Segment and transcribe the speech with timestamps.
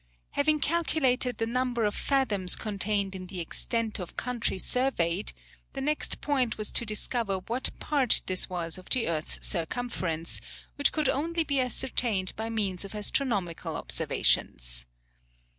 [0.31, 5.31] Having calculated the number of fathoms contained in the extent of country surveyed,
[5.73, 10.41] the next point was to discover what part this was of the earth's circumference,
[10.75, 14.87] which could only be ascertained by means of astronomical observations.